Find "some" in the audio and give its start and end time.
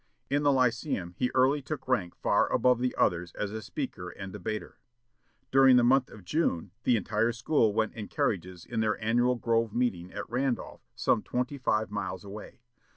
10.95-11.21